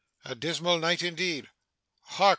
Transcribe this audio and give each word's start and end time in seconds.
A 0.25 0.33
dismal 0.33 0.79
night, 0.79 1.03
indeed! 1.03 1.47
Hark! 2.05 2.29